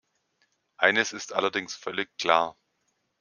[0.77, 2.57] Eines ist allerdings völlig klar.